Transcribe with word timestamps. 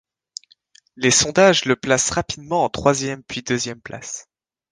Les 0.95 1.11
sondages 1.11 1.65
le 1.65 1.75
placent 1.75 2.09
rapidement 2.09 2.63
en 2.63 2.69
troisième 2.69 3.21
puis 3.21 3.43
deuxième 3.43 3.79
place. 3.79 4.27